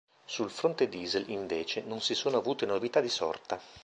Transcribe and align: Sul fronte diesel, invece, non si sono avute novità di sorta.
Sul 0.25 0.49
fronte 0.49 0.89
diesel, 0.89 1.29
invece, 1.29 1.83
non 1.83 2.01
si 2.01 2.15
sono 2.15 2.37
avute 2.39 2.65
novità 2.65 3.01
di 3.01 3.07
sorta. 3.07 3.61